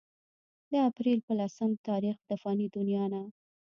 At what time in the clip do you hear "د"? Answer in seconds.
0.71-0.73, 2.29-2.31